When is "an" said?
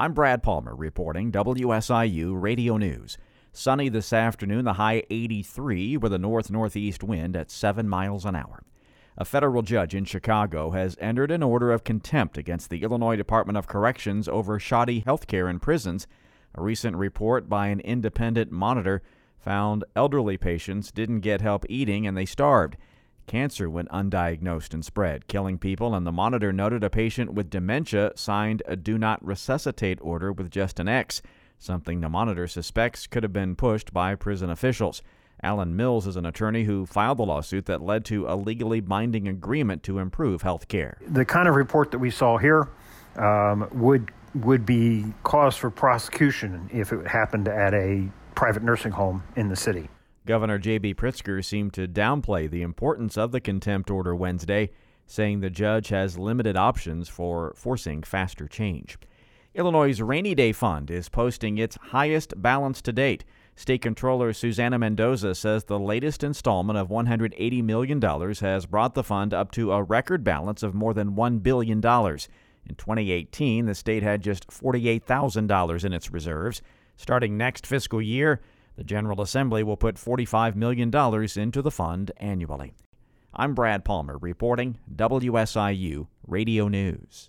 8.24-8.34, 11.30-11.42, 17.66-17.80, 30.80-30.88, 36.16-36.26